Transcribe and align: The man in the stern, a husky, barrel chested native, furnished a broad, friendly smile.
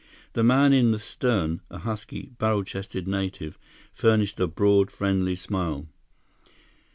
The 0.33 0.41
man 0.43 0.73
in 0.73 0.89
the 0.89 0.97
stern, 0.97 1.61
a 1.69 1.77
husky, 1.77 2.31
barrel 2.39 2.63
chested 2.63 3.07
native, 3.07 3.59
furnished 3.93 4.39
a 4.39 4.47
broad, 4.47 4.89
friendly 4.89 5.35
smile. 5.35 5.89